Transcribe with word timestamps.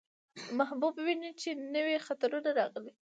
محبوب 0.59 0.93
وينو، 1.05 1.29
چې 1.41 1.49
نوي 1.75 1.93
يې 1.95 2.03
خطونه 2.07 2.49
راغلي. 2.59 2.93